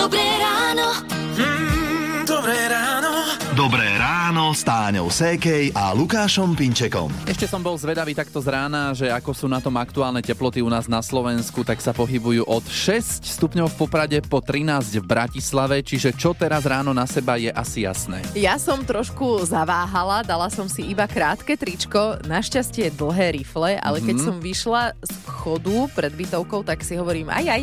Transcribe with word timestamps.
Dobré 0.00 0.38
ráno. 0.40 1.19
Ráno 4.50 4.58
s 4.58 4.66
Táňou 4.66 5.06
Sékej 5.14 5.70
a 5.78 5.94
Lukášom 5.94 6.58
Pinčekom. 6.58 7.06
Ešte 7.22 7.46
som 7.46 7.62
bol 7.62 7.78
zvedavý 7.78 8.18
takto 8.18 8.42
z 8.42 8.50
rána, 8.50 8.90
že 8.90 9.06
ako 9.06 9.30
sú 9.30 9.46
na 9.46 9.62
tom 9.62 9.78
aktuálne 9.78 10.18
teploty 10.26 10.58
u 10.58 10.66
nás 10.66 10.90
na 10.90 10.98
Slovensku, 11.06 11.62
tak 11.62 11.78
sa 11.78 11.94
pohybujú 11.94 12.42
od 12.50 12.66
6 12.66 13.22
stupňov 13.38 13.70
v 13.70 13.76
Poprade 13.78 14.18
po 14.26 14.42
13 14.42 14.98
v 14.98 15.06
Bratislave, 15.06 15.86
čiže 15.86 16.10
čo 16.18 16.34
teraz 16.34 16.66
ráno 16.66 16.90
na 16.90 17.06
seba 17.06 17.38
je 17.38 17.46
asi 17.46 17.86
jasné. 17.86 18.26
Ja 18.34 18.58
som 18.58 18.82
trošku 18.82 19.46
zaváhala, 19.46 20.26
dala 20.26 20.50
som 20.50 20.66
si 20.66 20.82
iba 20.82 21.06
krátke 21.06 21.54
tričko, 21.54 22.18
našťastie 22.26 22.90
dlhé 22.90 23.38
rifle, 23.38 23.78
ale 23.78 24.02
keď 24.02 24.18
som 24.18 24.42
vyšla 24.42 24.98
z 24.98 25.14
chodu 25.30 25.86
pred 25.94 26.10
bytovkou, 26.10 26.66
tak 26.66 26.82
si 26.82 26.98
hovorím 26.98 27.30
aj 27.30 27.44
aj. 27.46 27.62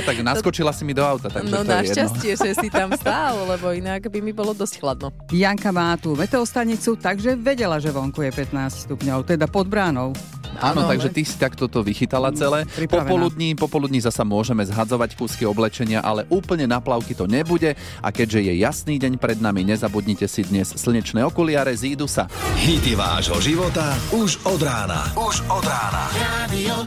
Tak 0.00 0.16
naskočila 0.24 0.72
si 0.72 0.88
mi 0.88 0.96
do 0.96 1.04
auta, 1.04 1.28
takže 1.28 1.52
No 1.52 1.60
to 1.60 1.68
je 1.68 1.68
jedno. 1.68 1.76
našťastie, 1.84 2.32
že 2.40 2.50
si 2.56 2.68
tam 2.72 2.88
stál, 2.96 3.36
lebo 3.44 3.68
inak 3.68 4.08
by 4.08 4.24
mi 4.24 4.32
bolo 4.32 4.56
dosť 4.56 4.80
chladno. 4.80 5.12
Janka 5.28 5.73
má 5.74 5.98
tú 5.98 6.14
meteostanicu, 6.14 6.94
takže 6.94 7.34
vedela, 7.34 7.76
že 7.76 7.90
vonku 7.90 8.22
je 8.22 8.30
15 8.30 8.86
stupňov, 8.86 9.26
teda 9.26 9.50
pod 9.50 9.66
bránou. 9.66 10.14
Áno, 10.54 10.86
Áno, 10.86 10.86
takže 10.86 11.10
ale- 11.10 11.16
ty 11.18 11.22
si 11.26 11.34
takto 11.34 11.66
to 11.66 11.82
vychytala 11.82 12.30
celé. 12.30 12.62
pripravená. 12.62 13.10
Popoludní, 13.10 13.58
popoludní 13.58 13.98
zasa 13.98 14.22
môžeme 14.22 14.62
zhadzovať 14.62 15.18
kúsky 15.18 15.42
oblečenia, 15.42 15.98
ale 15.98 16.30
úplne 16.30 16.70
na 16.70 16.78
plavky 16.78 17.10
to 17.10 17.26
nebude 17.26 17.74
a 17.74 18.08
keďže 18.08 18.38
je 18.40 18.62
jasný 18.62 18.94
deň 18.96 19.18
pred 19.18 19.42
nami, 19.42 19.66
nezabudnite 19.66 20.30
si 20.30 20.46
dnes 20.46 20.70
slnečné 20.70 21.26
okuliare, 21.26 21.74
zídu 21.74 22.06
sa. 22.06 22.30
Hity 22.54 22.94
vášho 22.94 23.42
života 23.42 23.98
už 24.14 24.38
od 24.46 24.62
rána. 24.62 25.10
Už 25.18 25.42
od 25.50 25.66
rána. 25.66 26.06
Radio. 26.14 26.86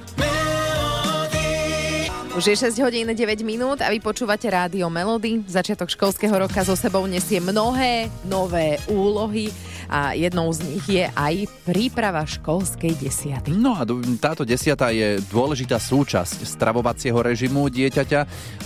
Už 2.38 2.54
je 2.54 2.70
6 2.70 2.86
hodín 2.86 3.09
9 3.09 3.18
minút 3.41 3.82
a 3.82 3.90
vy 3.90 3.98
počúvate 3.98 4.46
rádio 4.46 4.86
Melody. 4.94 5.41
Začiatok 5.50 5.90
školského 5.90 6.38
roka 6.38 6.62
so 6.62 6.77
sebou 6.77 7.02
nesie 7.10 7.41
mnohé 7.41 8.13
nové 8.30 8.77
úlohy 8.85 9.49
a 9.90 10.13
jednou 10.13 10.46
z 10.54 10.62
nich 10.70 10.85
je 10.85 11.10
aj 11.18 11.49
príprava 11.65 12.21
školskej 12.30 12.93
desiaty. 13.02 13.58
No 13.58 13.74
a 13.74 13.82
táto 14.21 14.46
desiata 14.46 14.93
je 14.93 15.18
dôležitá 15.34 15.82
súčasť 15.82 16.46
stravovacieho 16.46 17.18
režimu 17.18 17.74
dieťaťa, 17.74 18.20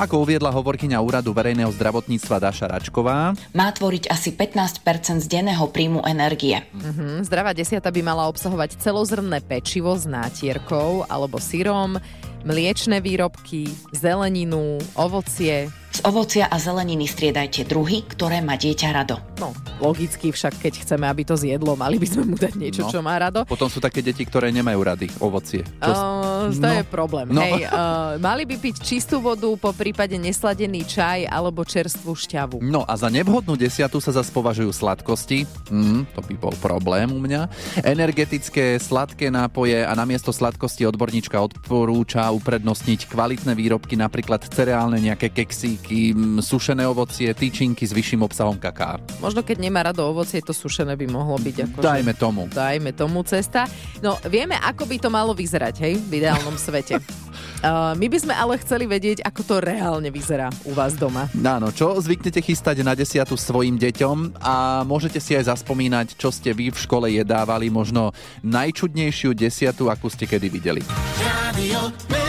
ako 0.03 0.27
uviedla 0.27 0.51
hovorkyňa 0.51 0.99
úradu 0.99 1.31
verejného 1.31 1.71
zdravotníctva 1.71 2.43
Daša 2.43 2.67
Račková. 2.75 3.39
má 3.55 3.67
tvoriť 3.71 4.11
asi 4.11 4.35
15 4.35 4.83
z 5.23 5.27
denného 5.31 5.63
príjmu 5.71 6.03
energie. 6.03 6.59
Hm, 6.75 7.23
Zdravá 7.23 7.55
desiata 7.55 7.87
by 7.87 8.03
mala 8.03 8.27
obsahovať 8.27 8.83
celozrnné 8.83 9.39
pečivo 9.39 9.95
s 9.95 10.03
nátierkou 10.03 11.07
alebo 11.07 11.39
syrom, 11.39 11.95
mliečne 12.45 13.01
výrobky, 13.01 13.69
zeleninu, 13.93 14.77
ovocie. 14.95 15.80
Z 15.91 16.07
ovocia 16.07 16.47
a 16.47 16.55
zeleniny 16.55 17.03
striedajte 17.03 17.67
druhy, 17.67 18.07
ktoré 18.07 18.39
má 18.39 18.55
dieťa 18.55 18.89
rado. 18.95 19.19
No, 19.35 19.51
logicky 19.83 20.31
však, 20.31 20.63
keď 20.63 20.73
chceme, 20.87 21.03
aby 21.03 21.27
to 21.27 21.35
zjedlo, 21.35 21.75
mali 21.75 21.99
by 21.99 22.07
sme 22.07 22.23
mu 22.31 22.35
dať 22.39 22.53
niečo, 22.55 22.87
No. 22.87 22.91
čo 22.91 23.03
má 23.03 23.19
rado. 23.19 23.43
Potom 23.43 23.67
sú 23.67 23.83
také 23.83 23.99
deti, 23.99 24.23
ktoré 24.23 24.55
nemajú 24.55 24.79
rady 24.79 25.07
ovocie. 25.19 25.67
Čo, 25.83 25.91
Uh, 25.91 26.47
to 26.55 26.63
no. 26.63 26.79
je 26.79 26.83
problém. 26.87 27.27
No. 27.27 27.43
Hej, 27.43 27.67
uh, 27.67 28.15
mali 28.23 28.47
by 28.47 28.55
piť 28.55 28.75
čistú 28.81 29.19
vodu, 29.19 29.51
po 29.59 29.75
prípade 29.75 30.15
nesladený 30.15 30.87
čaj 30.87 31.27
alebo 31.27 31.67
čerstvú 31.67 32.15
šťavu. 32.15 32.63
No 32.63 32.87
a 32.87 32.93
za 32.95 33.11
nevhodnú 33.11 33.59
desiatu 33.59 33.99
sa 33.99 34.15
zase 34.15 34.31
považujú 34.31 34.71
sladkosti. 34.71 35.43
Mm, 35.67 36.07
to 36.15 36.21
by 36.23 36.35
bol 36.39 36.55
problém 36.63 37.11
u 37.11 37.19
mňa. 37.19 37.51
Energetické, 37.83 38.79
sladké 38.79 39.27
nápoje 39.27 39.83
a 39.83 39.91
namiesto 39.91 40.31
sladkosti 40.31 40.87
odborníčka 40.87 41.35
odporúča 41.35 42.31
uprednostniť 42.31 43.11
kvalitné 43.11 43.51
výrobky, 43.53 43.99
napríklad 43.99 44.47
cereálne 44.47 45.01
nejaké 45.01 45.27
keksíky, 45.33 45.80
mm, 45.89 46.45
sušené 46.45 46.85
ovocie, 46.85 47.33
tyčinky 47.33 47.81
s 47.87 47.95
vyšším 47.95 48.21
obsahom 48.21 48.59
kaká. 48.61 49.01
Možno 49.17 49.41
keď 49.41 49.57
nemá 49.57 49.81
rado 49.81 50.05
ovocie, 50.05 50.43
to 50.43 50.53
sušené 50.53 50.93
by 50.93 51.09
mohlo 51.09 51.39
byť 51.41 51.57
ako 51.71 51.77
Dajme 51.81 52.13
tomu. 52.13 52.41
dajme 52.51 52.91
tomu 52.93 53.25
cesta. 53.25 53.65
No, 54.03 54.21
vieme, 54.29 54.59
ako 54.61 54.85
by 54.85 54.97
to 55.01 55.09
malo 55.09 55.31
vyzerať, 55.33 55.75
hej, 55.81 55.93
v 55.97 56.21
ideálnom 56.21 56.53
svete. 56.69 57.01
Uh, 57.61 57.93
my 57.93 58.09
by 58.09 58.17
sme 58.17 58.33
ale 58.33 58.57
chceli 58.57 58.89
vedieť, 58.89 59.21
ako 59.21 59.41
to 59.45 59.55
reálne 59.61 60.09
vyzerá 60.09 60.49
u 60.65 60.73
vás 60.73 60.97
doma. 60.97 61.29
Áno, 61.37 61.69
čo 61.69 61.93
zvyknete 62.01 62.41
chystať 62.41 62.81
na 62.81 62.97
desiatu 62.97 63.37
svojim 63.37 63.77
deťom 63.77 64.41
a 64.41 64.81
môžete 64.81 65.21
si 65.21 65.37
aj 65.37 65.53
zaspomínať, 65.53 66.17
čo 66.17 66.33
ste 66.33 66.57
vy 66.57 66.73
v 66.73 66.77
škole 66.77 67.07
jedávali, 67.13 67.69
možno 67.69 68.17
najčudnejšiu 68.41 69.37
desiatu, 69.37 69.93
akú 69.93 70.09
ste 70.09 70.25
kedy 70.25 70.47
videli. 70.49 70.81
Radio. 71.21 72.20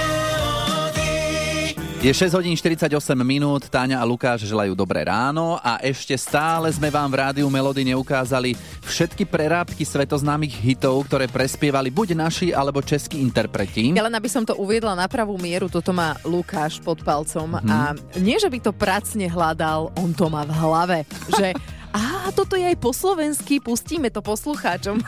Je 2.02 2.10
6 2.10 2.34
hodín 2.34 2.58
48 2.58 2.90
minút, 3.22 3.70
Táňa 3.70 4.02
a 4.02 4.04
Lukáš 4.04 4.42
želajú 4.50 4.74
dobré 4.74 5.06
ráno 5.06 5.54
a 5.62 5.78
ešte 5.78 6.18
stále 6.18 6.66
sme 6.74 6.90
vám 6.90 7.06
v 7.06 7.22
rádiu 7.22 7.46
Melody 7.46 7.86
neukázali 7.86 8.58
všetky 8.82 9.22
prerábky 9.22 9.86
svetoznámych 9.86 10.50
hitov, 10.50 11.06
ktoré 11.06 11.30
prespievali 11.30 11.94
buď 11.94 12.18
naši 12.18 12.50
alebo 12.50 12.82
českí 12.82 13.22
interpreti. 13.22 13.94
Ja 13.94 14.02
len 14.02 14.18
aby 14.18 14.26
som 14.26 14.42
to 14.42 14.58
uviedla 14.58 14.98
na 14.98 15.06
pravú 15.06 15.38
mieru, 15.38 15.70
toto 15.70 15.94
má 15.94 16.18
Lukáš 16.26 16.82
pod 16.82 16.98
palcom 17.06 17.62
Mhm. 17.62 17.70
a 17.70 17.94
nie, 18.18 18.34
že 18.34 18.50
by 18.50 18.58
to 18.58 18.74
pracne 18.74 19.30
hľadal, 19.30 19.94
on 19.94 20.10
to 20.10 20.26
má 20.26 20.42
v 20.42 20.58
hlave, 20.58 20.98
že 21.38 21.54
a 21.94 22.34
toto 22.34 22.58
je 22.58 22.66
aj 22.66 22.82
po 22.82 22.90
slovensky, 22.90 23.62
pustíme 23.62 24.10
to 24.10 24.18
poslucháčom. 24.18 24.98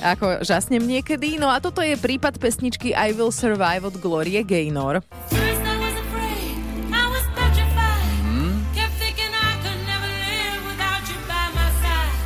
Ako 0.00 0.40
žasnem 0.40 0.80
niekedy. 0.80 1.36
No 1.36 1.52
a 1.52 1.60
toto 1.60 1.84
je 1.84 1.92
prípad 1.92 2.40
pesničky 2.40 2.96
I 2.96 3.12
Will 3.12 3.28
Survive 3.28 3.84
od 3.84 4.00
Glorie 4.00 4.40
Gaynor. 4.40 5.04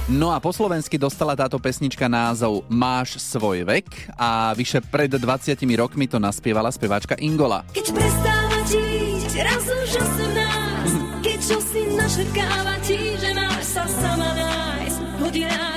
No 0.04 0.36
a 0.36 0.36
po 0.36 0.52
slovensky 0.52 1.00
dostala 1.00 1.32
táto 1.32 1.56
pesnička 1.56 2.12
názov 2.12 2.68
Máš 2.68 3.16
svoj 3.16 3.64
vek 3.64 4.12
a 4.20 4.52
vyše 4.52 4.84
pred 4.84 5.08
20 5.08 5.56
rokmi 5.80 6.04
to 6.04 6.20
naspievala 6.20 6.68
speváčka 6.68 7.16
Ingola. 7.24 7.64
Keď 7.72 7.88
prestáva 7.88 8.58
žiť, 8.68 9.32
raz 9.40 9.64
už 9.64 9.90
asi 9.96 10.26
nás. 10.36 10.90
Keď 11.24 11.38
čo 11.40 11.56
si 11.56 11.82
ti, 12.84 13.00
že 13.16 13.30
máš 13.32 13.64
sa 13.64 13.84
sama 13.88 14.28
nájsť. 14.36 15.73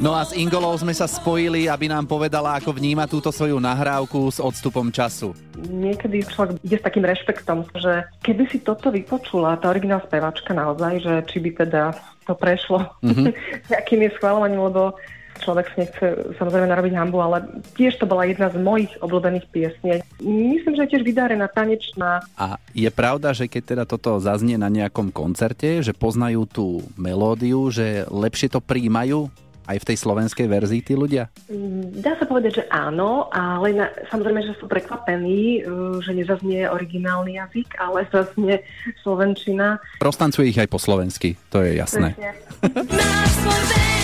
No 0.00 0.16
a 0.16 0.24
s 0.24 0.32
Ingolou 0.32 0.72
sme 0.76 0.92
sa 0.96 1.04
spojili, 1.04 1.68
aby 1.68 1.88
nám 1.88 2.08
povedala, 2.08 2.56
ako 2.56 2.76
vníma 2.76 3.04
túto 3.04 3.28
svoju 3.28 3.60
nahrávku 3.60 4.28
s 4.32 4.40
odstupom 4.40 4.88
času. 4.88 5.36
niekedy 5.68 6.24
človek 6.24 6.60
ide 6.64 6.76
s 6.80 6.84
takým 6.84 7.04
rešpektom, 7.04 7.68
že 7.76 8.08
keby 8.24 8.48
si 8.48 8.60
toto 8.64 8.88
vypočula, 8.88 9.60
tá 9.60 9.68
originál 9.70 10.00
speváčka 10.04 10.52
naozaj, 10.56 11.04
že 11.04 11.12
či 11.28 11.38
by 11.44 11.50
teda 11.64 11.82
to 12.24 12.32
prešlo 12.32 12.84
mm-hmm. 13.04 13.32
nejakým 13.68 14.00
jej 14.04 14.12
schválovaním, 14.16 14.64
lebo 14.64 14.96
človek 15.40 15.66
si 15.72 15.76
nechce 15.86 16.06
samozrejme 16.38 16.70
narobiť 16.70 16.92
hambu, 16.94 17.18
ale 17.18 17.46
tiež 17.74 17.98
to 17.98 18.06
bola 18.06 18.28
jedna 18.28 18.50
z 18.52 18.58
mojich 18.60 18.92
obľúbených 19.00 19.46
piesní. 19.50 20.02
Myslím, 20.22 20.74
že 20.76 20.82
je 20.86 20.92
tiež 20.96 21.04
vydarená 21.06 21.50
tanečná. 21.50 22.22
A 22.38 22.60
je 22.76 22.90
pravda, 22.92 23.34
že 23.34 23.50
keď 23.50 23.62
teda 23.62 23.84
toto 23.88 24.18
zaznie 24.22 24.60
na 24.60 24.70
nejakom 24.70 25.10
koncerte, 25.10 25.82
že 25.82 25.96
poznajú 25.96 26.46
tú 26.46 26.66
melódiu, 26.94 27.70
že 27.72 28.06
lepšie 28.10 28.52
to 28.52 28.60
príjmajú 28.62 29.32
aj 29.64 29.80
v 29.80 29.88
tej 29.88 29.96
slovenskej 29.96 30.46
verzii 30.46 30.80
tí 30.84 30.92
ľudia? 30.92 31.32
Mm, 31.48 32.04
Dá 32.04 32.16
sa 32.20 32.28
povedať, 32.28 32.60
že 32.60 32.64
áno, 32.68 33.32
ale 33.32 33.72
na, 33.72 33.86
samozrejme, 34.12 34.44
že 34.44 34.52
sú 34.60 34.68
prekvapení, 34.68 35.64
uh, 35.64 35.98
že 36.04 36.12
nezaznie 36.12 36.68
originálny 36.68 37.40
jazyk, 37.40 37.80
ale 37.80 38.04
zaznie 38.12 38.60
slovenčina. 39.00 39.80
Roztancuje 40.04 40.52
ich 40.52 40.60
aj 40.60 40.68
po 40.68 40.76
slovensky, 40.76 41.40
to 41.48 41.64
je 41.64 41.80
jasné. 41.80 42.12
Presne. 42.60 44.02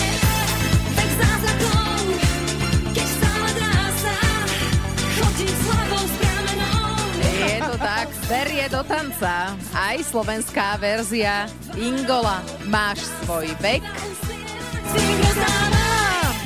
berie 8.31 8.63
do 8.71 8.79
tanca. 8.87 9.59
Aj 9.75 9.99
slovenská 9.99 10.79
verzia 10.79 11.51
Ingola. 11.75 12.39
Máš 12.71 13.03
svoj 13.27 13.51
vek. 13.59 13.83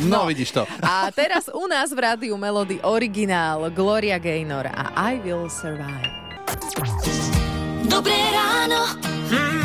No, 0.09 0.25
vidíš 0.25 0.57
to. 0.57 0.65
A 0.81 1.13
teraz 1.13 1.45
u 1.53 1.69
nás 1.69 1.93
v 1.93 2.01
rádiu 2.01 2.33
Melody 2.41 2.81
originál 2.81 3.69
Gloria 3.69 4.17
Gaynor 4.17 4.65
a 4.65 5.13
I 5.13 5.21
Will 5.21 5.45
Survive. 5.45 6.09
Dobré 7.85 8.17
ráno. 8.33 8.97
Mm, 9.29 9.64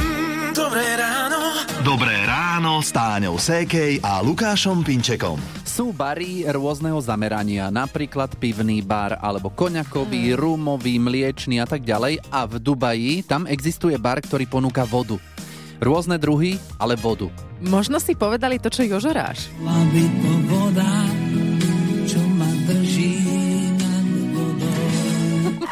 dobré 0.50 0.99
ráno. 0.99 1.38
Dobré 1.81 2.17
ráno 2.26 2.82
s 2.82 2.91
Táňou 2.91 3.38
Sékej 3.38 4.02
a 4.02 4.19
Lukášom 4.20 4.82
Pinčekom. 4.82 5.38
Sú 5.62 5.94
bary 5.94 6.43
rôzneho 6.44 6.99
zamerania, 6.99 7.70
napríklad 7.70 8.35
pivný 8.37 8.82
bar, 8.82 9.17
alebo 9.23 9.49
koňakový, 9.49 10.35
rumový, 10.35 10.99
mliečný 10.99 11.62
a 11.62 11.67
tak 11.67 11.87
ďalej. 11.87 12.20
A 12.35 12.44
v 12.50 12.55
Dubaji 12.58 13.23
tam 13.25 13.47
existuje 13.47 13.94
bar, 13.97 14.19
ktorý 14.20 14.50
ponúka 14.50 14.82
vodu. 14.82 15.17
Rôzne 15.81 16.20
druhy, 16.20 16.61
ale 16.76 16.99
vodu. 16.99 17.31
Možno 17.62 17.97
si 18.02 18.12
povedali 18.12 18.61
to, 18.61 18.69
čo 18.69 18.85
Jožoráš. 18.85 19.49
Aby 19.64 20.05
to 20.20 20.32
voda, 20.50 20.93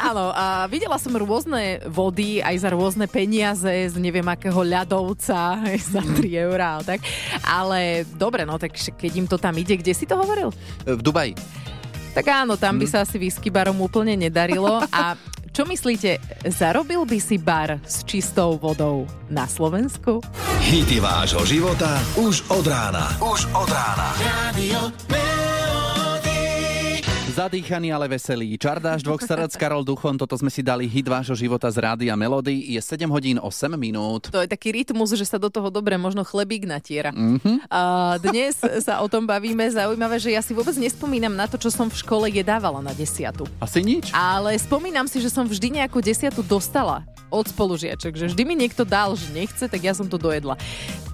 Áno, 0.08 0.32
a 0.32 0.64
videla 0.72 0.96
som 0.96 1.12
rôzne 1.12 1.84
vody 1.84 2.40
aj 2.40 2.64
za 2.64 2.72
rôzne 2.72 3.04
peniaze 3.04 3.68
z 3.68 3.92
neviem 4.00 4.24
akého 4.24 4.56
ľadovca 4.64 5.60
aj 5.68 5.76
za 5.84 6.00
3 6.00 6.48
eurá, 6.48 6.80
tak. 6.80 7.04
Ale 7.44 8.08
dobre, 8.16 8.48
no 8.48 8.56
tak 8.56 8.72
keď 8.72 9.12
im 9.20 9.28
to 9.28 9.36
tam 9.36 9.52
ide, 9.60 9.76
kde 9.76 9.92
si 9.92 10.08
to 10.08 10.16
hovoril? 10.16 10.48
V 10.88 11.04
Dubaji. 11.04 11.36
Tak 12.16 12.24
áno, 12.24 12.56
tam 12.56 12.80
by 12.80 12.88
sa 12.88 13.04
asi 13.04 13.20
whisky 13.20 13.52
barom 13.52 13.84
úplne 13.84 14.16
nedarilo. 14.16 14.80
A 14.88 15.12
čo 15.52 15.68
myslíte, 15.68 16.16
zarobil 16.56 17.04
by 17.04 17.18
si 17.20 17.36
bar 17.36 17.76
s 17.84 18.00
čistou 18.08 18.56
vodou 18.56 19.04
na 19.28 19.44
Slovensku? 19.44 20.24
Hity 20.72 21.04
vášho 21.04 21.44
života 21.44 22.00
už 22.16 22.48
od 22.48 22.64
rána. 22.64 23.12
Už 23.20 23.44
od 23.52 23.68
rána. 23.68 24.08
Radio 24.24 24.88
Zadýchaný, 27.38 27.94
ale 27.94 28.10
veselý. 28.10 28.58
Čardáš 28.58 29.06
dvoch 29.06 29.22
srdc, 29.22 29.54
Karol 29.54 29.86
Duchon, 29.86 30.18
toto 30.18 30.34
sme 30.34 30.50
si 30.50 30.58
dali 30.58 30.90
hit 30.90 31.06
vášho 31.06 31.38
života 31.38 31.70
z 31.70 31.78
rádia 31.78 32.18
Melody. 32.18 32.74
Je 32.74 32.82
7 32.82 33.06
hodín 33.06 33.38
8 33.38 33.78
minút. 33.78 34.26
To 34.34 34.42
je 34.42 34.50
taký 34.50 34.74
rytmus, 34.74 35.14
že 35.14 35.22
sa 35.22 35.38
do 35.38 35.46
toho 35.46 35.70
dobre 35.70 35.94
možno 35.94 36.26
chlebík 36.26 36.66
natiera. 36.66 37.14
Mhm. 37.14 37.38
Mm-hmm. 37.38 37.56
A 37.70 37.80
dnes 38.18 38.58
sa 38.82 38.98
o 38.98 39.06
tom 39.06 39.22
bavíme. 39.22 39.70
Zaujímavé, 39.70 40.18
že 40.18 40.34
ja 40.34 40.42
si 40.42 40.50
vôbec 40.50 40.74
nespomínam 40.74 41.30
na 41.30 41.46
to, 41.46 41.54
čo 41.62 41.70
som 41.70 41.86
v 41.86 41.94
škole 41.94 42.26
jedávala 42.26 42.82
na 42.82 42.90
desiatu. 42.90 43.46
Asi 43.62 43.86
nič? 43.86 44.10
Ale 44.10 44.58
spomínam 44.58 45.06
si, 45.06 45.22
že 45.22 45.30
som 45.30 45.46
vždy 45.46 45.78
nejakú 45.78 46.02
desiatu 46.02 46.42
dostala 46.42 47.06
od 47.28 47.46
spolužiačok, 47.48 48.12
že 48.16 48.32
vždy 48.32 48.42
mi 48.48 48.54
niekto 48.56 48.84
dal, 48.88 49.12
že 49.14 49.28
nechce, 49.32 49.68
tak 49.68 49.80
ja 49.80 49.92
som 49.92 50.08
to 50.08 50.16
dojedla. 50.16 50.56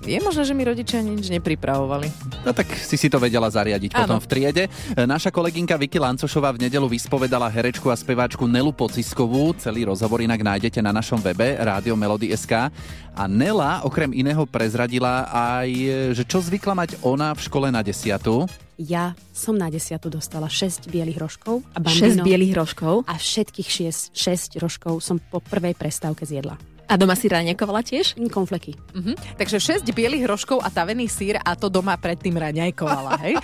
Je 0.04 0.20
možné, 0.20 0.44
že 0.44 0.52
mi 0.52 0.68
rodičia 0.68 1.00
nič 1.00 1.32
nepripravovali. 1.32 2.12
No 2.44 2.52
tak 2.52 2.68
si 2.76 3.00
si 3.00 3.08
to 3.08 3.16
vedela 3.16 3.48
zariadiť 3.48 3.96
Áno. 3.96 4.00
potom 4.04 4.18
v 4.20 4.28
triede. 4.28 4.64
Naša 4.92 5.32
kolegynka 5.32 5.80
Vicky 5.80 5.96
Lancošová 5.96 6.52
v 6.52 6.68
nedelu 6.68 6.84
vyspovedala 6.84 7.48
herečku 7.48 7.88
a 7.88 7.96
speváčku 7.96 8.44
Nelu 8.44 8.68
Pociskovú. 8.68 9.56
Celý 9.56 9.88
rozhovor 9.88 10.20
inak 10.20 10.44
nájdete 10.44 10.84
na 10.84 10.92
našom 10.92 11.24
webe 11.24 11.56
Rádio 11.56 11.96
Melody.sk. 11.96 12.68
A 13.16 13.22
Nela 13.24 13.80
okrem 13.80 14.12
iného 14.12 14.44
prezradila 14.44 15.24
aj, 15.32 15.70
že 16.12 16.22
čo 16.28 16.44
zvykla 16.44 16.76
mať 16.76 16.90
ona 17.00 17.32
v 17.32 17.40
škole 17.40 17.72
na 17.72 17.80
desiatu. 17.80 18.44
Ja 18.76 19.14
som 19.30 19.54
na 19.54 19.70
desiatu 19.70 20.10
dostala 20.10 20.46
6 20.46 20.86
bielých 20.86 21.16
rožkov 21.16 21.62
a 21.70 21.78
6 21.78 22.18
bambino. 22.18 22.24
bielých 22.24 22.54
rožkov. 22.54 23.06
A 23.06 23.14
všetkých 23.14 23.68
6, 23.70 24.10
6 24.10 24.58
rožkov 24.58 24.98
som 24.98 25.20
po 25.20 25.38
prvej 25.38 25.72
prestávke 25.72 26.22
zjedla. 26.22 26.58
A 26.84 27.00
doma 27.00 27.16
si 27.16 27.32
raňakovala 27.32 27.80
tiež? 27.80 28.12
Mm, 28.14 28.28
Konfleky. 28.28 28.76
Mhm. 28.92 29.40
Takže 29.40 29.56
6 29.56 29.88
bielých 29.88 30.28
rožkov 30.28 30.60
a 30.60 30.68
tavený 30.68 31.08
sír 31.08 31.38
a 31.38 31.56
to 31.56 31.72
doma 31.72 31.96
predtým 31.96 32.36
raňajkovala, 32.36 33.12
hej? 33.24 33.34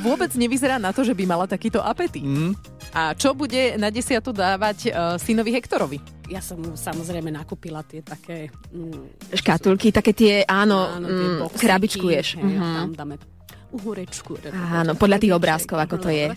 Vôbec 0.00 0.32
nevyzerá 0.32 0.78
na 0.78 0.88
to, 0.88 1.02
že 1.02 1.12
by 1.12 1.26
mala 1.26 1.44
takýto 1.44 1.82
apetít. 1.82 2.24
Mm. 2.24 2.56
A 2.96 3.12
čo 3.12 3.36
bude 3.36 3.76
na 3.76 3.92
desiatu 3.92 4.32
dávať 4.32 4.88
uh, 4.88 5.20
synovi 5.20 5.52
Hektorovi? 5.52 6.00
Ja 6.32 6.40
som 6.40 6.64
mu 6.64 6.72
samozrejme 6.72 7.28
nakúpila 7.28 7.84
tie 7.84 8.00
také... 8.00 8.48
Mm, 8.72 9.36
Škatulky, 9.36 9.92
také 9.92 10.16
tie, 10.16 10.34
áno, 10.48 10.88
áno, 10.88 11.06
tie 11.06 11.28
mm, 11.34 11.60
krabičkuješ. 11.60 12.26
hej, 12.36 12.44
Mhm. 12.46 12.72
Tam 12.78 12.92
dáme 12.94 13.14
uhorečku. 13.72 14.38
Áno, 14.52 14.96
podľa 14.96 15.18
tých 15.20 15.34
obrázkov, 15.34 15.78
ako 15.78 15.96
to 16.00 16.10
je. 16.10 16.32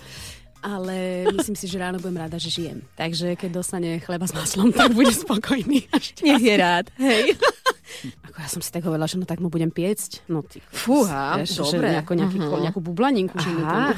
Ale 0.62 1.26
myslím 1.34 1.58
si, 1.58 1.66
že 1.66 1.82
ráno 1.82 1.98
budem 1.98 2.22
rada, 2.22 2.38
že 2.38 2.54
žijem. 2.54 2.86
Takže 2.94 3.34
keď 3.34 3.50
dostane 3.50 3.98
chleba 3.98 4.30
s 4.30 4.34
maslom, 4.38 4.70
tak 4.70 4.94
bude 4.98 5.10
spokojný. 5.10 5.90
Nech 6.22 6.44
je 6.46 6.56
rád, 6.56 6.86
hej. 7.02 7.34
Ako 8.02 8.38
ja 8.38 8.48
som 8.48 8.62
si 8.62 8.70
tak 8.70 8.82
hovorila, 8.82 9.06
že 9.06 9.16
no 9.16 9.26
tak 9.26 9.38
mu 9.38 9.48
budem 9.48 9.70
piecť. 9.70 10.26
No 10.26 10.42
ty, 10.42 10.60
Fúha, 10.68 11.38
vieš, 11.38 11.62
dobre. 11.62 11.70
Že 11.70 11.94
nejako, 11.94 12.14
nejaký, 12.16 12.38
Mhm. 12.40 12.62
nejakú 12.64 12.80
bublaninku. 12.82 13.36
Že 13.36 13.50
mu 13.52 13.62
Aha. 13.62 13.90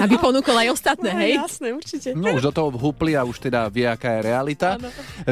Aby 0.00 0.14
ponúkol 0.16 0.56
aj 0.56 0.68
ostatné, 0.70 1.10
hej? 1.16 1.32
Jasné, 1.36 1.68
určite. 1.72 2.08
No 2.12 2.32
už 2.32 2.42
do 2.42 2.52
toho 2.52 2.70
vhupli 2.70 3.14
a 3.14 3.22
už 3.22 3.40
teda 3.40 3.66
vie, 3.66 3.84
aká 3.84 4.18
je 4.18 4.20
realita. 4.24 4.78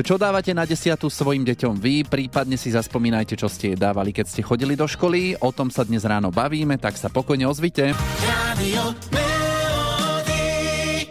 Čo 0.01 0.17
dávate 0.17 0.51
na 0.51 0.65
desiatu 0.65 1.07
svojim 1.07 1.45
deťom 1.45 1.75
vy? 1.77 2.03
Prípadne 2.03 2.57
si 2.57 2.69
zaspomínajte, 2.69 3.35
čo 3.35 3.47
ste 3.47 3.75
dávali, 3.75 4.11
keď 4.11 4.27
ste 4.27 4.41
chodili 4.43 4.75
do 4.75 4.85
školy. 4.85 5.39
O 5.39 5.51
tom 5.51 5.69
sa 5.69 5.83
dnes 5.83 6.03
ráno 6.03 6.29
bavíme, 6.29 6.77
tak 6.77 6.99
sa 6.99 7.07
pokojne 7.09 7.47
ozvite. 7.47 7.95
Radio 8.27 9.38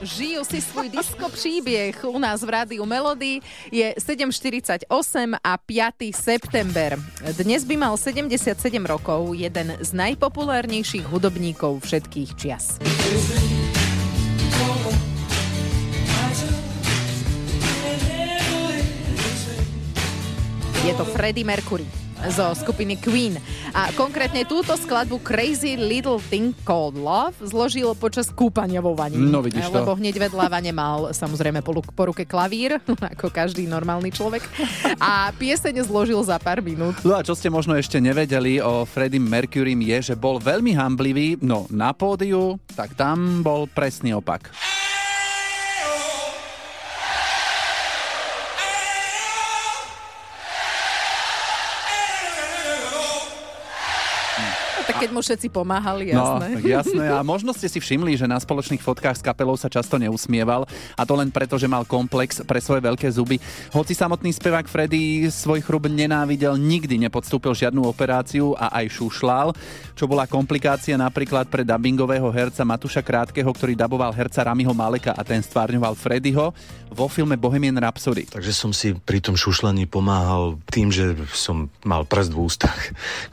Žijú 0.08 0.42
si 0.48 0.64
svoj 0.64 0.88
disko 0.88 1.28
príbeh 1.28 1.92
u 2.08 2.16
nás 2.16 2.40
v 2.40 2.48
rádiu 2.56 2.88
Melody. 2.88 3.44
Je 3.68 3.92
7.48 4.00 4.88
a 5.36 5.54
5. 5.60 6.16
september. 6.16 6.96
Dnes 7.36 7.68
by 7.68 7.76
mal 7.76 7.94
77 8.00 8.56
rokov 8.88 9.36
jeden 9.36 9.76
z 9.76 9.90
najpopulárnejších 9.92 11.04
hudobníkov 11.12 11.84
všetkých 11.84 12.30
čias. 12.40 12.80
Je 20.88 20.94
to 20.96 21.04
Freddie 21.04 21.44
Mercury 21.44 22.07
zo 22.34 22.58
skupiny 22.58 22.98
Queen. 22.98 23.38
A 23.78 23.94
konkrétne 23.94 24.42
túto 24.50 24.74
skladbu 24.74 25.22
Crazy 25.22 25.78
Little 25.78 26.18
Thing 26.18 26.58
Called 26.66 26.98
Love 26.98 27.38
zložil 27.46 27.94
počas 27.94 28.34
kúpania 28.34 28.82
vo 28.82 28.98
vani. 28.98 29.22
No, 29.22 29.46
vidíš 29.46 29.70
to. 29.70 29.78
Lebo 29.78 29.94
hneď 29.94 30.30
vedľa 30.30 30.48
vane 30.50 30.72
mal 30.74 31.14
samozrejme 31.14 31.62
po, 31.62 31.78
ruke 32.10 32.26
klavír, 32.26 32.82
ako 33.14 33.30
každý 33.30 33.70
normálny 33.70 34.10
človek. 34.10 34.42
A 34.98 35.30
pieseň 35.38 35.86
zložil 35.86 36.20
za 36.26 36.42
pár 36.42 36.66
minút. 36.66 36.98
No 37.06 37.14
a 37.14 37.22
čo 37.22 37.38
ste 37.38 37.54
možno 37.54 37.78
ešte 37.78 38.02
nevedeli 38.02 38.58
o 38.58 38.84
Freddie 38.90 39.22
Mercurym 39.22 39.80
je, 39.86 40.14
že 40.14 40.16
bol 40.18 40.42
veľmi 40.42 40.74
hamblivý, 40.74 41.38
no 41.46 41.70
na 41.70 41.94
pódiu, 41.94 42.58
tak 42.74 42.98
tam 42.98 43.46
bol 43.46 43.70
presný 43.70 44.18
opak. 44.18 44.50
Tak 54.88 54.96
keď 54.98 55.10
mu 55.12 55.20
všetci 55.20 55.48
pomáhali, 55.50 56.10
No, 56.10 56.40
jasné. 56.40 56.48
tak 56.56 56.64
jasné. 56.66 57.06
A 57.12 57.20
možno 57.22 57.52
ste 57.52 57.68
si 57.68 57.78
všimli, 57.78 58.16
že 58.16 58.24
na 58.24 58.40
spoločných 58.40 58.80
fotkách 58.80 59.20
s 59.20 59.24
kapelou 59.24 59.54
sa 59.54 59.68
často 59.68 60.00
neusmieval 60.00 60.64
a 60.96 61.02
to 61.04 61.14
len 61.14 61.28
preto, 61.28 61.60
že 61.60 61.68
mal 61.68 61.84
komplex 61.84 62.40
pre 62.42 62.58
svoje 62.58 62.80
veľké 62.80 63.08
zuby. 63.12 63.36
Hoci 63.70 63.92
samotný 63.92 64.32
spevák 64.32 64.66
Freddy 64.66 65.28
svoj 65.28 65.60
chrub 65.60 65.86
nenávidel, 65.86 66.56
nikdy 66.56 66.96
nepodstúpil 66.98 67.52
žiadnu 67.52 67.84
operáciu 67.84 68.56
a 68.56 68.72
aj 68.74 68.88
šušlal, 68.94 69.52
čo 69.94 70.08
bola 70.08 70.24
komplikácia 70.24 70.96
napríklad 70.96 71.52
pre 71.52 71.68
dubbingového 71.68 72.32
herca 72.32 72.64
Matuša 72.64 73.04
Krátkeho, 73.04 73.52
ktorý 73.52 73.76
daboval 73.76 74.16
herca 74.16 74.42
Ramiho 74.42 74.72
Maleka 74.72 75.12
a 75.12 75.22
ten 75.22 75.44
stvárňoval 75.44 75.94
Freddyho 75.94 76.56
vo 76.88 77.06
filme 77.12 77.36
Bohemian 77.36 77.76
Rhapsody. 77.76 78.32
Takže 78.32 78.56
som 78.56 78.72
si 78.72 78.96
pri 78.96 79.20
tom 79.20 79.36
šušlení 79.36 79.86
pomáhal 79.86 80.56
tým, 80.72 80.88
že 80.88 81.12
som 81.36 81.68
mal 81.84 82.08
prst 82.08 82.32
v 82.32 82.40
ústach, 82.40 82.80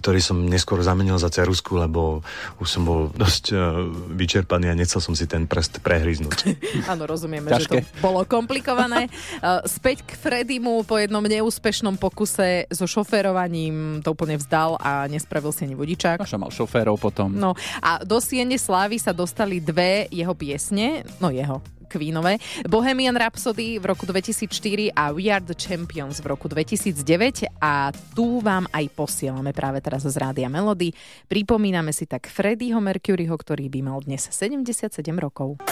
ktorý 0.03 0.19
som 0.19 0.43
neskôr 0.43 0.83
zamenil 0.83 1.15
za 1.17 1.31
cerusku, 1.45 1.77
lebo 1.77 2.25
už 2.65 2.69
som 2.73 2.89
bol 2.89 3.13
dosť 3.13 3.45
uh, 3.53 3.85
vyčerpaný 4.17 4.73
a 4.73 4.75
nechcel 4.75 5.05
som 5.05 5.13
si 5.13 5.29
ten 5.29 5.45
prst 5.45 5.85
prehryznúť. 5.85 6.57
Áno, 6.93 7.05
rozumieme, 7.05 7.53
Ťažké. 7.53 7.85
že 7.85 7.85
to 7.85 8.01
bolo 8.01 8.25
komplikované. 8.25 9.13
Uh, 9.45 9.61
Späť 9.69 10.09
k 10.09 10.17
Fredimu 10.17 10.81
po 10.89 10.97
jednom 10.97 11.21
neúspešnom 11.21 12.01
pokuse 12.01 12.65
so 12.73 12.89
šoférovaním 12.89 14.01
to 14.01 14.17
úplne 14.17 14.41
vzdal 14.41 14.81
a 14.81 15.05
nespravil 15.05 15.53
si 15.53 15.69
ani 15.69 15.77
vodičák. 15.77 16.25
Čo 16.25 16.41
mal 16.41 16.49
šoférov 16.49 16.97
potom. 16.97 17.29
No 17.37 17.53
a 17.85 18.01
do 18.01 18.17
Siene 18.25 18.57
Slávy 18.57 18.97
sa 18.97 19.13
dostali 19.13 19.61
dve 19.61 20.09
jeho 20.09 20.33
piesne, 20.33 21.05
no 21.21 21.29
jeho, 21.29 21.61
Queenové. 21.95 22.43
Bohemian 22.67 23.15
Rhapsody 23.15 23.79
v 23.79 23.87
roku 23.87 24.03
2004 24.03 24.91
a 24.91 25.15
We 25.15 25.31
Are 25.31 25.39
the 25.39 25.55
Champions 25.55 26.19
v 26.19 26.27
roku 26.35 26.51
2009 26.51 27.47
a 27.63 27.95
tu 28.19 28.43
vám 28.43 28.67
aj 28.75 28.91
posielame 28.99 29.55
práve 29.55 29.79
teraz 29.79 30.03
z 30.03 30.19
Rádia 30.19 30.51
Melody. 30.51 30.91
Pripomíname 31.31 31.95
si 31.95 32.11
tak 32.11 32.27
Freddieho 32.27 32.83
Mercuryho, 32.83 33.39
ktorý 33.39 33.71
by 33.71 33.81
mal 33.87 34.03
dnes 34.03 34.27
77 34.27 34.91
rokov. 35.23 35.63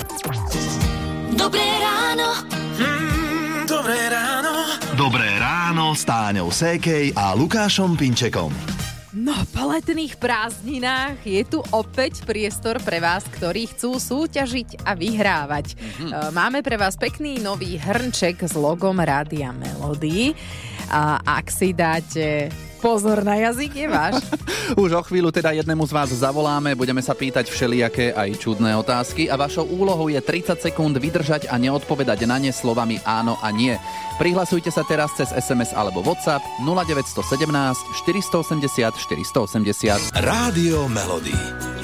Dobré 1.35 1.67
ráno. 1.83 2.47
Mm, 2.79 3.67
Dobré 3.67 3.99
ráno. 4.07 4.53
Dobré 4.95 5.29
ráno 5.43 5.97
s 5.99 6.07
Táňou 6.07 6.55
Sékej 6.55 7.19
a 7.19 7.35
Lukášom 7.35 7.99
Pinčekom. 7.99 8.82
No, 9.13 9.37
po 9.53 9.69
letných 9.69 10.17
prázdninách 10.17 11.21
je 11.29 11.45
tu 11.45 11.61
opäť 11.77 12.25
priestor 12.25 12.81
pre 12.81 12.97
vás, 12.97 13.21
ktorí 13.29 13.69
chcú 13.69 14.01
súťažiť 14.01 14.89
a 14.89 14.97
vyhrávať. 14.97 15.77
Mm-hmm. 15.77 16.33
Máme 16.33 16.65
pre 16.65 16.81
vás 16.81 16.97
pekný 16.97 17.37
nový 17.37 17.77
hrnček 17.77 18.41
s 18.41 18.57
logom 18.57 18.97
Rádia 18.97 19.53
Melody. 19.53 20.33
A 20.89 21.21
ak 21.21 21.53
si 21.53 21.77
dáte 21.77 22.49
pozor 22.83 23.23
na 23.23 23.39
jazyk, 23.39 23.71
je 23.79 23.87
váš. 23.87 24.19
Už 24.83 24.91
o 24.99 25.03
chvíľu 25.07 25.31
teda 25.31 25.55
jednému 25.55 25.87
z 25.87 25.95
vás 25.95 26.11
zavoláme, 26.11 26.75
budeme 26.75 26.99
sa 26.99 27.15
pýtať 27.15 27.47
všelijaké 27.47 28.11
aj 28.11 28.43
čudné 28.43 28.75
otázky 28.75 29.31
a 29.31 29.39
vašou 29.39 29.71
úlohou 29.71 30.11
je 30.11 30.19
30 30.19 30.59
sekúnd 30.59 30.99
vydržať 30.99 31.47
a 31.47 31.55
neodpovedať 31.63 32.27
na 32.27 32.43
ne 32.43 32.51
slovami 32.51 32.99
áno 33.07 33.39
a 33.39 33.55
nie. 33.55 33.79
Prihlasujte 34.19 34.75
sa 34.75 34.83
teraz 34.83 35.15
cez 35.15 35.31
SMS 35.31 35.71
alebo 35.79 36.03
WhatsApp 36.03 36.43
0917 36.67 37.23
480 38.03 38.99
480. 38.99 40.19
Rádio 40.19 40.91
Melody. 40.91 41.35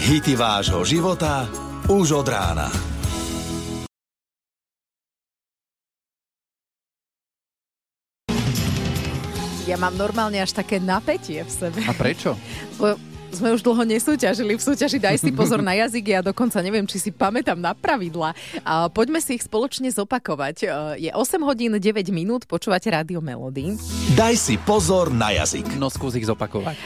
Hity 0.02 0.34
vášho 0.34 0.82
života 0.82 1.46
už 1.86 2.20
od 2.20 2.26
rána. 2.26 2.97
Ja 9.68 9.76
mám 9.76 10.00
normálne 10.00 10.40
až 10.40 10.56
také 10.56 10.80
napätie 10.80 11.44
v 11.44 11.52
sebe. 11.52 11.84
A 11.84 11.92
prečo? 11.92 12.32
Lebo 12.80 12.96
sme 13.28 13.52
už 13.52 13.60
dlho 13.60 13.84
nesúťažili 13.84 14.56
v 14.56 14.62
súťaži 14.64 14.96
Daj 14.96 15.20
si 15.20 15.28
pozor 15.28 15.60
na 15.60 15.76
jazyk. 15.76 16.16
Ja 16.16 16.20
dokonca 16.24 16.64
neviem, 16.64 16.88
či 16.88 16.96
si 16.96 17.10
pamätám 17.12 17.60
na 17.60 17.76
pravidla. 17.76 18.32
A 18.64 18.88
poďme 18.88 19.20
si 19.20 19.36
ich 19.36 19.44
spoločne 19.44 19.92
zopakovať. 19.92 20.56
E, 20.64 20.66
Je 21.04 21.10
8 21.12 21.44
hodín 21.44 21.76
9 21.76 21.84
minút, 22.08 22.48
počúvate 22.48 22.88
Rádio 22.88 23.20
Melody. 23.20 23.76
Daj 24.16 24.40
si 24.40 24.56
pozor 24.56 25.12
na 25.12 25.36
jazyk. 25.36 25.76
No 25.76 25.92
skús 25.92 26.16
ich 26.16 26.24
zopakovať. 26.24 26.80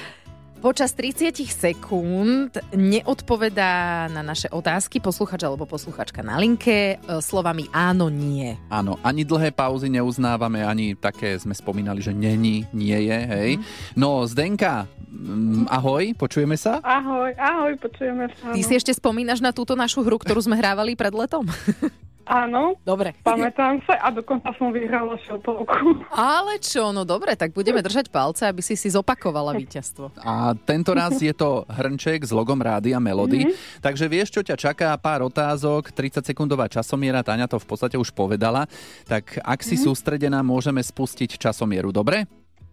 Počas 0.63 0.95
30 0.95 1.43
sekúnd 1.51 2.55
neodpovedá 2.71 4.07
na 4.07 4.23
naše 4.23 4.47
otázky 4.47 5.03
posluchač 5.03 5.43
alebo 5.43 5.67
posluchačka 5.67 6.23
na 6.23 6.39
linke 6.39 6.95
e, 6.95 7.19
slovami 7.19 7.67
áno, 7.75 8.07
nie. 8.07 8.55
Áno, 8.71 8.95
ani 9.03 9.27
dlhé 9.27 9.51
pauzy 9.51 9.91
neuznávame, 9.91 10.63
ani 10.63 10.95
také 10.95 11.35
sme 11.35 11.51
spomínali, 11.51 11.99
že 11.99 12.15
není, 12.15 12.63
nie 12.71 12.95
je, 12.95 13.19
hej. 13.27 13.51
No, 13.99 14.23
Zdenka, 14.23 14.87
mm, 15.11 15.67
ahoj, 15.67 16.15
počujeme 16.15 16.55
sa? 16.55 16.79
Ahoj, 16.87 17.35
ahoj, 17.35 17.75
počujeme 17.83 18.31
sa. 18.39 18.55
Ty 18.55 18.61
si 18.63 18.79
ešte 18.79 18.95
spomínaš 18.95 19.43
na 19.43 19.51
túto 19.51 19.75
našu 19.75 20.07
hru, 20.07 20.15
ktorú 20.15 20.47
sme 20.47 20.55
hrávali 20.55 20.95
pred 20.95 21.11
letom? 21.11 21.43
Áno, 22.23 22.79
Dobre. 22.87 23.19
pamätám 23.27 23.83
sa 23.83 23.99
a 23.99 24.15
dokonca 24.15 24.55
som 24.55 24.71
vyhrala 24.71 25.19
šotovku. 25.27 26.07
Ale 26.15 26.63
čo, 26.63 26.95
no 26.95 27.03
dobre, 27.03 27.35
tak 27.35 27.51
budeme 27.51 27.83
držať 27.83 28.15
palce, 28.15 28.47
aby 28.47 28.63
si 28.63 28.79
si 28.79 28.89
zopakovala 28.95 29.59
víťazstvo. 29.59 30.15
A 30.23 30.55
tento 30.55 30.95
raz 30.95 31.19
je 31.19 31.35
to 31.35 31.67
hrnček 31.67 32.23
s 32.23 32.31
logom 32.31 32.63
Rádia 32.63 33.03
Melody. 33.03 33.51
Mm-hmm. 33.51 33.83
Takže 33.83 34.07
vieš, 34.07 34.29
čo 34.39 34.43
ťa 34.47 34.55
čaká? 34.55 34.95
Pár 35.03 35.27
otázok, 35.27 35.91
30-sekundová 35.91 36.71
časomiera, 36.71 37.27
Táňa 37.27 37.51
to 37.51 37.59
v 37.59 37.67
podstate 37.67 37.99
už 37.99 38.15
povedala. 38.15 38.71
Tak 39.11 39.43
ak 39.43 39.61
si 39.67 39.75
mm-hmm. 39.75 39.87
sústredená, 39.91 40.39
môžeme 40.47 40.79
spustiť 40.79 41.43
časomieru, 41.43 41.91
dobre? 41.91 42.31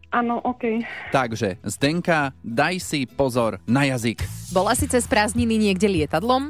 Áno, 0.09 0.41
OK. 0.41 0.81
Takže, 1.13 1.61
Zdenka, 1.61 2.33
daj 2.41 2.81
si 2.81 3.05
pozor 3.05 3.61
na 3.69 3.85
jazyk. 3.85 4.25
Bola 4.49 4.73
si 4.73 4.89
cez 4.89 5.05
prázdniny 5.05 5.69
niekde 5.69 5.85
lietadlom? 5.85 6.49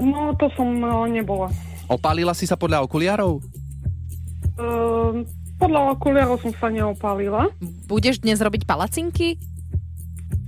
No, 0.00 0.32
to 0.36 0.48
som 0.56 0.68
uh, 0.80 1.04
nebola. 1.04 1.52
Opálila 1.86 2.32
si 2.32 2.48
sa 2.48 2.56
podľa 2.56 2.84
okuliarov? 2.88 3.44
Uh, 4.56 5.24
podľa 5.60 5.92
okuliarov 5.96 6.40
som 6.40 6.52
sa 6.56 6.72
neopálila. 6.72 7.52
Budeš 7.84 8.24
dnes 8.24 8.40
robiť 8.40 8.64
palacinky? 8.64 9.36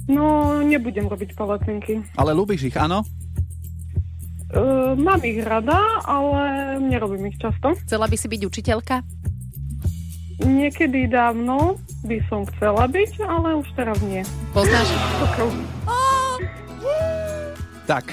No, 0.08 0.58
nebudem 0.64 1.06
robiť 1.06 1.36
palacinky. 1.36 2.00
Ale 2.16 2.32
ľúbiš 2.32 2.72
ich, 2.72 2.76
áno? 2.80 3.04
Uh, 4.52 4.92
mám 4.96 5.20
ich 5.24 5.40
rada, 5.40 5.80
ale 6.04 6.76
nerobím 6.80 7.32
ich 7.32 7.40
často. 7.40 7.72
Chcela 7.88 8.08
by 8.08 8.16
si 8.16 8.26
byť 8.28 8.40
učiteľka? 8.44 8.96
Niekedy 10.42 11.06
dávno 11.06 11.78
by 12.02 12.18
som 12.26 12.42
chcela 12.56 12.90
byť, 12.90 13.22
ale 13.22 13.62
už 13.62 13.68
teraz 13.78 13.96
nie. 14.02 14.26
Poznáš? 14.50 14.88
Tak, 17.86 18.10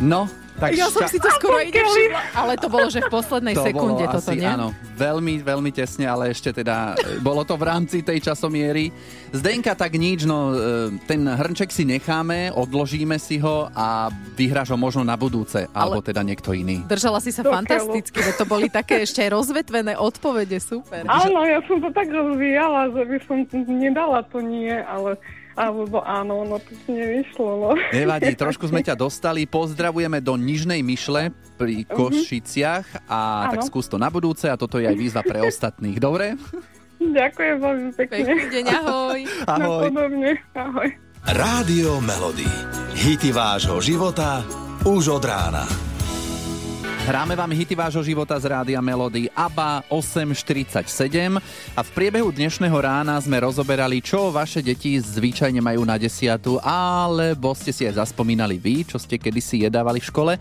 no, 0.00 0.28
tak 0.54 0.70
ja 0.78 0.86
som 0.86 1.02
šťa- 1.02 1.10
si 1.10 1.18
to 1.18 1.28
skoro 1.34 1.58
ide 1.58 1.82
všimla, 1.82 2.22
ale 2.34 2.52
to 2.54 2.68
bolo, 2.70 2.86
že 2.86 3.02
v 3.02 3.10
poslednej 3.10 3.54
to 3.58 3.66
sekunde 3.66 4.06
bolo 4.06 4.14
toto, 4.14 4.30
asi, 4.30 4.38
nie? 4.38 4.46
Áno, 4.46 4.68
veľmi, 4.94 5.34
veľmi 5.42 5.70
tesne, 5.74 6.06
ale 6.06 6.30
ešte 6.30 6.54
teda 6.54 6.94
e, 6.94 7.18
bolo 7.18 7.42
to 7.42 7.58
v 7.58 7.64
rámci 7.66 8.06
tej 8.06 8.22
časomiery. 8.22 8.94
Zdenka, 9.34 9.74
tak 9.74 9.98
nič, 9.98 10.22
no 10.22 10.54
e, 10.54 10.54
ten 11.10 11.26
hrnček 11.26 11.74
si 11.74 11.82
necháme, 11.82 12.54
odložíme 12.54 13.18
si 13.18 13.42
ho 13.42 13.66
a 13.74 14.08
vyhráš 14.38 14.70
ho 14.70 14.78
možno 14.78 15.02
na 15.02 15.18
budúce, 15.18 15.66
alebo 15.74 15.98
teda 15.98 16.22
niekto 16.22 16.54
iný. 16.54 16.86
Držala 16.86 17.18
si 17.18 17.34
sa 17.34 17.42
Do 17.42 17.50
fantasticky, 17.50 18.22
veď 18.22 18.34
to 18.38 18.46
boli 18.46 18.70
také 18.70 19.02
ešte 19.02 19.26
aj 19.26 19.30
rozvetvené 19.34 19.98
odpovede, 19.98 20.62
super. 20.62 21.02
Áno, 21.10 21.42
ja 21.42 21.58
som 21.66 21.82
to 21.82 21.90
tak 21.90 22.06
rozvíjala, 22.10 22.94
že 22.94 23.02
by 23.02 23.18
som 23.26 23.38
nedala 23.66 24.22
to 24.30 24.38
nie, 24.38 24.70
ale 24.70 25.18
alebo 25.54 26.02
áno, 26.02 26.42
no 26.42 26.58
to 26.58 26.74
nevyšlo. 26.90 27.50
No. 27.58 27.68
Nevadí, 27.94 28.34
trošku 28.42 28.66
sme 28.66 28.82
ťa 28.82 28.98
dostali. 28.98 29.46
Pozdravujeme 29.46 30.18
do 30.18 30.34
Nižnej 30.34 30.82
Myšle 30.82 31.30
pri 31.54 31.86
Košiciach 31.86 33.06
a 33.06 33.50
tak 33.54 33.62
Áno. 33.62 33.68
skús 33.70 33.86
to 33.86 33.96
na 33.96 34.10
budúce 34.10 34.50
a 34.50 34.58
toto 34.58 34.82
je 34.82 34.90
aj 34.90 34.96
výzva 34.98 35.22
pre 35.22 35.42
ostatných. 35.46 36.02
Dobre? 36.02 36.34
Ďakujem 36.98 37.56
veľmi 37.62 37.90
pekne. 37.94 38.16
Pekný 38.26 38.46
deň, 38.50 38.64
ahoj. 38.82 39.20
Ahoj. 39.54 39.84
Podobne, 39.92 40.32
ahoj. 40.56 40.88
Rádio 41.24 42.04
Melody. 42.04 42.48
Hity 42.94 43.32
vášho 43.32 43.80
života 43.80 44.44
už 44.84 45.20
od 45.20 45.24
rána. 45.24 45.83
Hráme 47.04 47.36
vám 47.36 47.52
hity 47.52 47.76
vášho 47.76 48.00
života 48.00 48.32
z 48.40 48.48
Rádia 48.48 48.80
Melody 48.80 49.28
ABBA 49.36 49.84
847 49.92 51.36
a 51.76 51.80
v 51.84 51.90
priebehu 51.92 52.32
dnešného 52.32 52.72
rána 52.80 53.20
sme 53.20 53.44
rozoberali, 53.44 54.00
čo 54.00 54.32
vaše 54.32 54.64
deti 54.64 54.96
zvyčajne 54.96 55.60
majú 55.60 55.84
na 55.84 56.00
desiatu, 56.00 56.56
alebo 56.64 57.52
ste 57.52 57.76
si 57.76 57.84
aj 57.84 58.00
zaspomínali 58.00 58.56
vy, 58.56 58.88
čo 58.88 58.96
ste 58.96 59.20
kedysi 59.20 59.68
jedávali 59.68 60.00
v 60.00 60.08
škole. 60.08 60.32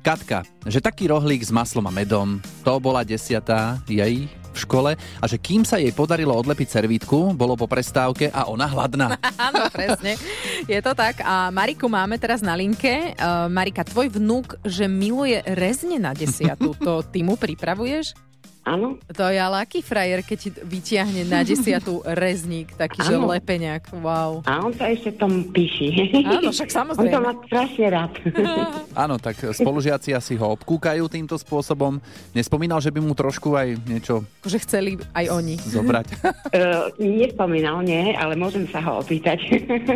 Katka, 0.00 0.40
že 0.64 0.80
taký 0.80 1.12
rohlík 1.12 1.44
s 1.44 1.52
maslom 1.52 1.84
a 1.84 1.92
medom, 1.92 2.40
to 2.64 2.72
bola 2.80 3.04
desiatá 3.04 3.76
jej 3.84 4.24
v 4.56 4.64
škole 4.64 4.90
a 4.96 5.24
že 5.28 5.36
kým 5.36 5.68
sa 5.68 5.76
jej 5.76 5.92
podarilo 5.92 6.32
odlepiť 6.32 6.80
servítku, 6.80 7.36
bolo 7.36 7.54
po 7.54 7.68
prestávke 7.68 8.32
a 8.32 8.48
ona 8.48 8.64
hladná. 8.64 9.20
Áno, 9.52 9.68
presne. 9.68 10.16
Je 10.64 10.80
to 10.80 10.96
tak. 10.96 11.20
A 11.20 11.52
Mariku 11.52 11.86
máme 11.92 12.16
teraz 12.16 12.40
na 12.40 12.56
linke. 12.56 13.12
Uh, 13.20 13.52
Marika, 13.52 13.84
tvoj 13.84 14.16
vnúk, 14.16 14.56
že 14.64 14.88
miluje 14.88 15.44
rezne 15.44 16.00
na 16.00 16.16
desiatu, 16.16 16.72
to 16.80 17.04
ty 17.04 17.20
mu 17.20 17.36
pripravuješ? 17.36 18.25
Áno. 18.66 18.98
To 19.06 19.24
je 19.24 19.38
ale 19.38 19.62
aký 19.62 19.78
frajer, 19.78 20.20
keď 20.20 20.36
ti 20.36 20.50
vytiahne 20.52 21.22
na 21.22 21.40
desiatu 21.40 22.02
rezník, 22.22 22.74
taký, 22.74 22.98
že 23.00 23.14
Áno. 23.14 23.30
lepeňak. 23.30 23.94
Wow. 23.94 24.42
A 24.42 24.58
on 24.60 24.74
sa 24.74 24.90
ešte 24.90 25.14
tom 25.14 25.46
píši. 25.46 26.18
Áno, 26.20 26.50
však 26.50 26.74
samozrejme. 26.82 27.06
On 27.06 27.14
to 27.14 27.20
má 27.22 27.32
strašne 27.46 27.86
rád. 27.86 28.12
Áno, 29.06 29.16
tak 29.16 29.38
spolužiaci 29.38 30.10
asi 30.10 30.34
ho 30.34 30.50
obkúkajú 30.52 31.06
týmto 31.06 31.38
spôsobom. 31.38 32.02
Nespomínal, 32.32 32.82
že 32.82 32.90
by 32.90 32.98
mu 32.98 33.14
trošku 33.14 33.54
aj 33.54 33.78
niečo 33.86 34.26
Že 34.42 34.58
chceli 34.60 34.90
aj 35.14 35.26
oni. 35.30 35.54
zobrať. 35.56 36.06
Uh, 36.50 36.90
nespomínal, 36.98 37.78
nie, 37.80 38.12
ale 38.12 38.34
môžem 38.34 38.66
sa 38.66 38.82
ho 38.82 38.98
opýtať. 38.98 39.46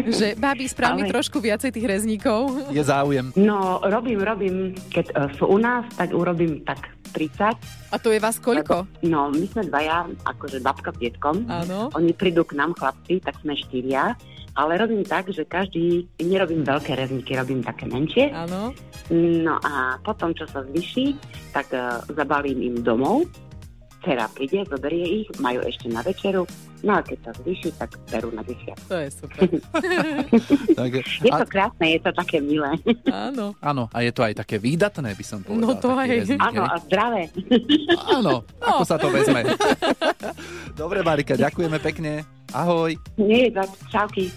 Že, 0.07 0.39
babi, 0.39 0.65
sprav 0.65 0.95
mi 0.95 1.03
Ale- 1.03 1.11
trošku 1.11 1.43
viacej 1.43 1.75
tých 1.75 1.91
rezníkov. 1.91 2.71
Je 2.71 2.81
záujem. 2.81 3.35
No, 3.35 3.83
robím, 3.83 4.23
robím, 4.23 4.57
keď 4.89 5.07
uh, 5.11 5.27
sú 5.35 5.49
u 5.49 5.59
nás, 5.59 5.83
tak 5.93 6.15
urobím 6.15 6.62
tak 6.62 6.87
30. 7.11 7.59
A 7.90 7.97
to 7.99 8.14
je 8.14 8.23
vás 8.23 8.38
koľko? 8.38 8.87
No, 9.02 9.29
my 9.35 9.47
sme 9.50 9.67
dvaja, 9.67 10.07
akože 10.25 10.62
babka 10.62 10.95
s 10.95 10.99
detkom. 11.02 11.45
Áno. 11.50 11.90
Oni 11.99 12.14
prídu 12.14 12.47
k 12.47 12.55
nám, 12.55 12.79
chlapci, 12.79 13.19
tak 13.21 13.38
sme 13.43 13.59
štyria. 13.59 14.14
Ale 14.59 14.83
robím 14.83 15.07
tak, 15.07 15.31
že 15.31 15.47
každý, 15.47 16.11
nerobím 16.19 16.67
veľké 16.67 16.99
rezníky, 16.99 17.38
robím 17.38 17.62
také 17.62 17.87
menšie. 17.87 18.35
Áno. 18.35 18.75
No 19.14 19.55
a 19.62 19.99
potom, 20.02 20.35
čo 20.35 20.47
sa 20.50 20.67
zvyší, 20.67 21.14
tak 21.55 21.71
uh, 21.71 22.02
zabalím 22.11 22.59
im 22.62 22.76
domov. 22.83 23.31
Dcera 24.02 24.26
príde, 24.33 24.67
zoberie 24.67 25.23
ich, 25.23 25.29
majú 25.38 25.62
ešte 25.62 25.87
na 25.93 26.02
večeru. 26.02 26.49
No 26.80 26.96
a 26.96 27.00
keď 27.04 27.18
sa 27.28 27.32
zvyší, 27.44 27.70
tak 27.76 27.92
berú 28.08 28.32
na 28.32 28.40
desiat. 28.40 28.78
To 28.88 28.96
je 28.96 29.08
super. 29.12 29.40
tak, 30.78 30.90
Je 31.28 31.32
to 31.32 31.46
krásne, 31.46 31.87
je 31.92 32.00
to 32.00 32.10
také 32.16 32.40
milé. 32.40 32.72
Áno. 33.12 33.52
Áno, 33.60 33.92
a 33.92 34.00
je 34.00 34.12
to 34.16 34.25
aj 34.25 34.40
také 34.40 34.56
výdatné, 34.56 35.12
by 35.12 35.25
som 35.25 35.44
povedal. 35.44 35.60
No 35.60 35.76
to 35.76 35.92
aj. 35.92 36.08
Áno, 36.40 36.62
a 36.64 36.76
zdravé. 36.80 37.28
Áno, 38.16 38.49
ako 38.64 38.82
sa 38.88 38.96
to 38.96 39.12
vezme. 39.12 39.44
Dobre, 40.72 41.04
Marika, 41.04 41.37
ďakujeme 41.37 41.76
pekne. 41.84 42.25
Ahoj. 42.56 42.96
Nie, 43.20 43.52
tak 43.52 43.68
čauky. 43.92 44.32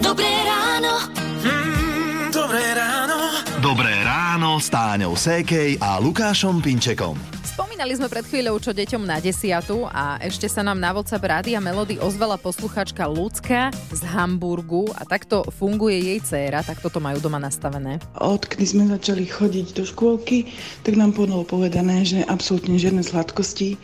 Dobré 0.00 0.32
ráno. 0.48 1.12
Mm, 1.44 2.32
dobré 2.32 2.64
ráno. 2.72 3.18
Dobré 3.60 3.94
ráno 4.00 4.56
s 4.56 4.72
Táňou 4.72 5.12
Sékej 5.14 5.76
a 5.82 6.00
Lukášom 6.00 6.64
Pinčekom. 6.64 7.35
Spomínali 7.56 7.96
sme 7.96 8.12
pred 8.12 8.20
chvíľou, 8.20 8.60
čo 8.60 8.76
deťom 8.76 9.08
na 9.08 9.16
desiatu 9.16 9.88
a 9.88 10.20
ešte 10.20 10.44
sa 10.44 10.60
nám 10.60 10.76
na 10.76 10.92
WhatsApp 10.92 11.24
Rádia 11.24 11.56
Melody 11.56 11.96
ozvala 11.96 12.36
posluchačka 12.36 13.08
Lucka 13.08 13.72
z 13.72 14.04
Hamburgu 14.12 14.92
a 14.92 15.08
takto 15.08 15.40
funguje 15.56 15.96
jej 15.96 16.20
dcéra, 16.20 16.60
takto 16.60 16.92
to 16.92 17.00
majú 17.00 17.16
doma 17.16 17.40
nastavené. 17.40 17.96
Odkedy 18.20 18.60
sme 18.60 18.84
začali 18.92 19.24
chodiť 19.24 19.72
do 19.72 19.88
škôlky, 19.88 20.52
tak 20.84 21.00
nám 21.00 21.16
bolo 21.16 21.48
povedané, 21.48 22.04
že 22.04 22.28
absolútne 22.28 22.76
žiadne 22.76 23.00
sladkosti 23.00 23.80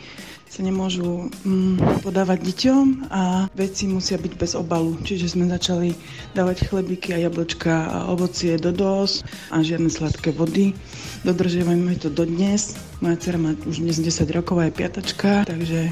sa 0.53 0.61
nemôžu 0.61 1.33
mm, 1.41 2.05
podávať 2.05 2.45
deťom 2.45 3.09
a 3.09 3.49
veci 3.57 3.89
musia 3.89 4.21
byť 4.21 4.33
bez 4.37 4.53
obalu. 4.53 5.01
Čiže 5.01 5.33
sme 5.33 5.49
začali 5.49 5.97
dávať 6.37 6.69
chlebíky 6.69 7.09
a 7.09 7.25
jablčka 7.25 7.73
a 7.73 7.97
ovocie 8.13 8.61
do 8.61 8.69
dos 8.69 9.25
a 9.49 9.65
žiadne 9.65 9.89
sladké 9.89 10.29
vody. 10.29 10.77
Dodržiavame 11.25 11.97
to 11.97 12.13
dodnes. 12.13 12.77
Moja 13.01 13.17
dcera 13.17 13.41
má 13.41 13.57
už 13.65 13.81
dnes 13.81 13.97
10 13.97 14.29
rokov 14.29 14.61
a 14.61 14.69
je 14.69 14.77
piatačka, 14.77 15.49
takže 15.49 15.89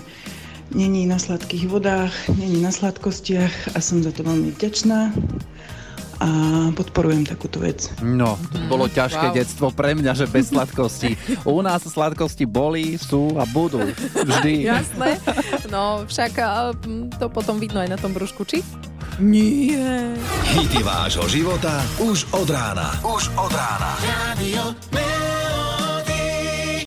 není 0.77 1.09
na 1.09 1.17
sladkých 1.17 1.65
vodách, 1.65 2.13
není 2.29 2.61
na 2.61 2.69
sladkostiach 2.69 3.73
a 3.73 3.81
som 3.81 4.05
za 4.05 4.13
to 4.13 4.21
veľmi 4.21 4.53
vďačná. 4.61 5.09
A 6.21 6.27
podporujem 6.77 7.25
takúto 7.25 7.57
vec. 7.57 7.89
No, 8.05 8.37
to 8.53 8.61
bolo 8.69 8.85
ťažké 8.85 9.33
wow. 9.33 9.35
detstvo 9.35 9.67
pre 9.73 9.97
mňa, 9.97 10.13
že 10.13 10.29
bez 10.29 10.53
sladkosti. 10.53 11.17
U 11.49 11.65
nás 11.65 11.81
sladkosti 11.81 12.45
boli, 12.45 12.93
sú 13.01 13.33
a 13.41 13.43
budú. 13.49 13.81
Vždy. 14.13 14.53
Jasné. 14.69 15.17
No, 15.73 16.05
však 16.05 16.37
to 17.17 17.25
potom 17.33 17.57
vidno 17.57 17.81
aj 17.81 17.89
na 17.89 17.97
tom 17.97 18.13
brúšku, 18.13 18.45
či? 18.45 18.61
Nie. 19.17 20.13
Hity 20.53 20.81
vášho 20.85 21.25
života 21.25 21.81
už 21.97 22.29
od 22.37 22.47
rána. 22.49 22.93
Už 23.01 23.33
od 23.37 23.51
rána. 23.53 23.91
Radio 24.05 24.63